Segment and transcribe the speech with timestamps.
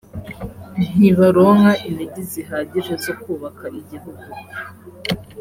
[0.97, 4.21] ntibaronka intege zihagije zo kubaka igihugu